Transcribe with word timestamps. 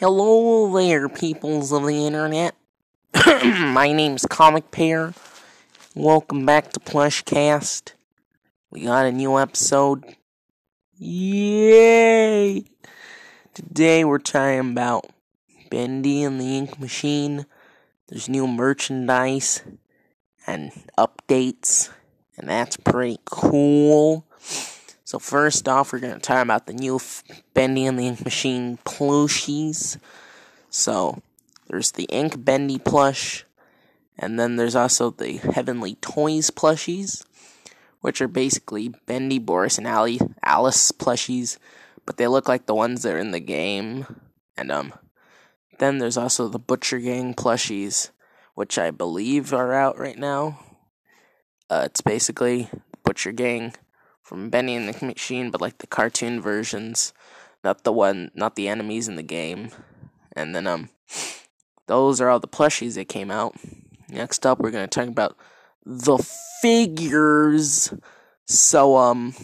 Hello 0.00 0.72
there, 0.78 1.08
peoples 1.08 1.72
of 1.72 1.82
the 1.84 2.06
internet. 2.06 2.54
My 3.44 3.92
name's 3.92 4.26
Comic 4.26 4.70
Pair. 4.70 5.12
Welcome 5.96 6.46
back 6.46 6.70
to 6.70 6.78
Plushcast. 6.78 7.94
We 8.70 8.84
got 8.84 9.06
a 9.06 9.10
new 9.10 9.36
episode. 9.36 10.04
Yay! 10.98 12.62
Today 13.54 14.04
we're 14.04 14.18
talking 14.18 14.70
about 14.70 15.10
Bendy 15.68 16.22
and 16.22 16.40
the 16.40 16.56
Ink 16.56 16.78
Machine. 16.78 17.44
There's 18.06 18.28
new 18.28 18.46
merchandise 18.46 19.62
and 20.46 20.70
updates, 20.96 21.90
and 22.36 22.48
that's 22.48 22.76
pretty 22.76 23.18
cool. 23.24 24.27
So 25.08 25.18
first 25.18 25.66
off, 25.66 25.90
we're 25.90 26.00
gonna 26.00 26.18
talk 26.18 26.42
about 26.42 26.66
the 26.66 26.74
new 26.74 27.00
Bendy 27.54 27.86
and 27.86 27.98
the 27.98 28.08
Ink 28.08 28.22
Machine 28.26 28.76
plushies. 28.84 29.96
So 30.68 31.22
there's 31.66 31.92
the 31.92 32.04
Ink 32.10 32.44
Bendy 32.44 32.78
plush, 32.78 33.46
and 34.18 34.38
then 34.38 34.56
there's 34.56 34.76
also 34.76 35.10
the 35.10 35.38
Heavenly 35.38 35.94
Toys 36.02 36.50
plushies, 36.50 37.24
which 38.02 38.20
are 38.20 38.28
basically 38.28 38.90
Bendy, 39.06 39.38
Boris, 39.38 39.78
and 39.78 39.86
Ali, 39.86 40.20
Alice 40.44 40.92
plushies, 40.92 41.56
but 42.04 42.18
they 42.18 42.26
look 42.26 42.46
like 42.46 42.66
the 42.66 42.74
ones 42.74 43.02
that 43.02 43.14
are 43.14 43.18
in 43.18 43.30
the 43.30 43.40
game. 43.40 44.04
And 44.58 44.70
um, 44.70 44.92
then 45.78 45.96
there's 45.96 46.18
also 46.18 46.48
the 46.48 46.58
Butcher 46.58 46.98
Gang 46.98 47.32
plushies, 47.32 48.10
which 48.54 48.76
I 48.78 48.90
believe 48.90 49.54
are 49.54 49.72
out 49.72 49.98
right 49.98 50.18
now. 50.18 50.60
Uh, 51.70 51.84
it's 51.86 52.02
basically 52.02 52.68
Butcher 53.04 53.32
Gang 53.32 53.72
from 54.28 54.50
Bendy 54.50 54.74
and 54.74 54.86
the 54.86 55.06
Machine, 55.06 55.50
but 55.50 55.62
like 55.62 55.78
the 55.78 55.86
cartoon 55.86 56.38
versions, 56.38 57.14
not 57.64 57.84
the 57.84 57.92
one, 57.92 58.30
not 58.34 58.56
the 58.56 58.68
enemies 58.68 59.08
in 59.08 59.16
the 59.16 59.22
game. 59.22 59.70
And 60.36 60.54
then 60.54 60.66
um, 60.66 60.90
those 61.86 62.20
are 62.20 62.28
all 62.28 62.38
the 62.38 62.46
plushies 62.46 62.96
that 62.96 63.08
came 63.08 63.30
out. 63.30 63.56
Next 64.10 64.44
up, 64.44 64.58
we're 64.58 64.70
gonna 64.70 64.86
talk 64.86 65.08
about 65.08 65.34
the 65.86 66.18
figures. 66.60 67.94
So 68.46 68.98
um, 68.98 69.34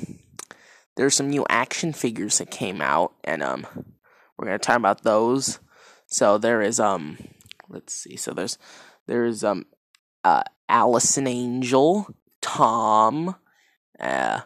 there's 0.96 1.14
some 1.14 1.30
new 1.30 1.46
action 1.48 1.94
figures 1.94 2.36
that 2.36 2.50
came 2.50 2.82
out, 2.82 3.14
and 3.24 3.42
um, 3.42 3.66
we're 4.36 4.44
gonna 4.44 4.58
talk 4.58 4.76
about 4.76 5.02
those. 5.02 5.60
So 6.06 6.36
there 6.36 6.60
is 6.60 6.78
um, 6.78 7.16
let's 7.70 7.94
see. 7.94 8.16
So 8.16 8.32
there's 8.32 8.58
there's 9.06 9.44
um, 9.44 9.64
uh, 10.22 10.42
Allison 10.68 11.26
Angel, 11.26 12.06
Tom, 12.42 13.36
uh, 13.98 14.40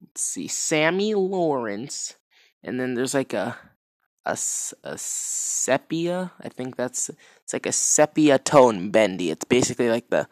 let's 0.00 0.22
see, 0.22 0.48
Sammy 0.48 1.14
Lawrence, 1.14 2.16
and 2.62 2.80
then 2.80 2.94
there's 2.94 3.14
like 3.14 3.32
a 3.32 3.56
a, 4.24 4.32
a 4.84 4.98
sepia. 4.98 6.32
I 6.40 6.48
think 6.48 6.76
that's 6.76 7.10
it's 7.42 7.52
like 7.52 7.66
a 7.66 7.72
sepia 7.72 8.38
tone 8.38 8.90
bendy. 8.90 9.30
It's 9.30 9.44
basically 9.44 9.90
like 9.90 10.10
the 10.10 10.28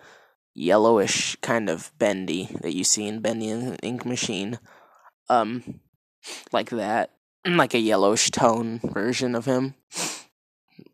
yellowish 0.54 1.36
kind 1.36 1.68
of 1.68 1.92
bendy 1.98 2.48
that 2.62 2.74
you 2.74 2.84
see 2.84 3.06
in 3.06 3.20
Bendy 3.20 3.48
and 3.48 3.78
Ink 3.82 4.04
Machine, 4.04 4.58
um, 5.28 5.80
like 6.52 6.70
that, 6.70 7.14
like 7.46 7.74
a 7.74 7.78
yellowish 7.78 8.30
tone 8.30 8.80
version 8.82 9.34
of 9.34 9.44
him. 9.44 9.74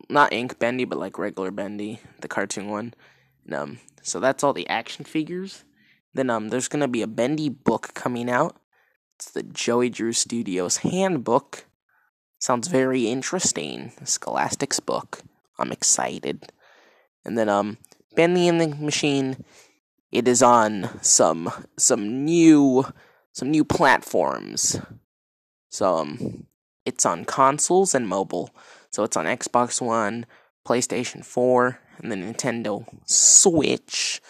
Not 0.07 0.33
Ink 0.33 0.59
Bendy, 0.59 0.85
but 0.85 0.99
like 0.99 1.17
regular 1.17 1.49
Bendy, 1.49 1.99
the 2.21 2.27
cartoon 2.27 2.69
one. 2.69 2.93
And, 3.45 3.55
um, 3.55 3.79
so 4.03 4.19
that's 4.19 4.43
all 4.43 4.53
the 4.53 4.69
action 4.69 5.03
figures. 5.03 5.63
Then 6.13 6.29
um, 6.29 6.49
there's 6.49 6.67
gonna 6.67 6.87
be 6.87 7.01
a 7.01 7.07
Bendy 7.07 7.49
book 7.49 7.93
coming 7.95 8.29
out 8.29 8.55
it's 9.15 9.31
the 9.31 9.43
Joey 9.43 9.89
Drew 9.89 10.11
Studios 10.11 10.77
Handbook. 10.77 11.65
Sounds 12.39 12.67
very 12.67 13.07
interesting. 13.07 13.93
Scholastic's 14.03 14.81
book. 14.81 15.21
I'm 15.57 15.71
excited. 15.71 16.51
And 17.23 17.37
then 17.37 17.47
um 17.47 17.77
Bendy 18.15 18.47
and 18.47 18.59
the 18.59 18.67
Machine 18.67 19.45
it 20.11 20.27
is 20.27 20.43
on 20.43 20.89
some 21.01 21.49
some 21.77 22.25
new 22.25 22.85
some 23.31 23.51
new 23.51 23.63
platforms. 23.63 24.79
So 25.69 25.95
um 25.95 26.47
it's 26.85 27.05
on 27.05 27.23
consoles 27.23 27.95
and 27.95 28.07
mobile. 28.07 28.49
So 28.91 29.03
it's 29.03 29.17
on 29.17 29.25
Xbox 29.25 29.81
One, 29.81 30.25
PlayStation 30.67 31.23
4, 31.23 31.79
and 31.99 32.11
the 32.11 32.15
Nintendo 32.15 32.85
Switch. 33.05 34.21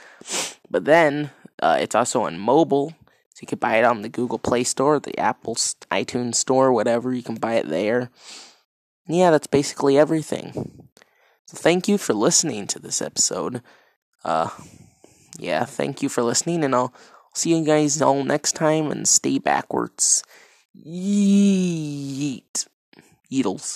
But 0.69 0.85
then 0.85 1.31
uh, 1.61 1.77
it's 1.79 1.95
also 1.95 2.21
on 2.23 2.39
mobile 2.39 2.93
so 3.35 3.41
you 3.41 3.47
can 3.47 3.59
buy 3.59 3.75
it 3.75 3.83
on 3.83 4.01
the 4.01 4.07
Google 4.07 4.39
Play 4.39 4.63
Store, 4.63 4.97
the 4.97 5.19
Apple 5.19 5.55
iTunes 5.91 6.35
Store, 6.35 6.71
whatever. 6.71 7.13
You 7.13 7.21
can 7.21 7.35
buy 7.35 7.55
it 7.55 7.67
there. 7.67 8.09
Yeah, 9.09 9.29
that's 9.29 9.47
basically 9.47 9.97
everything. 9.97 10.87
So 11.45 11.57
thank 11.57 11.89
you 11.89 11.97
for 11.97 12.13
listening 12.13 12.65
to 12.67 12.79
this 12.79 13.01
episode. 13.01 13.61
Uh, 14.23 14.51
yeah, 15.37 15.65
thank 15.65 16.01
you 16.01 16.07
for 16.07 16.23
listening, 16.23 16.63
and 16.63 16.73
I'll 16.73 16.93
see 17.33 17.53
you 17.53 17.65
guys 17.65 18.01
all 18.01 18.23
next 18.23 18.53
time. 18.53 18.89
And 18.89 19.05
stay 19.05 19.37
backwards. 19.37 20.23
Yeet, 20.73 22.67
Yeetles. 23.29 23.73